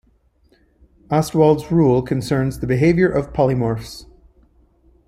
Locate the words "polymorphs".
3.33-4.07